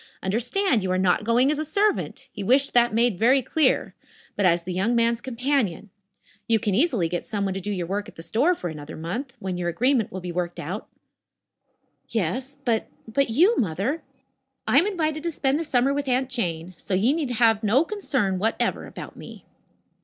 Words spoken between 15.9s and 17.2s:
with Aunt Jane, so you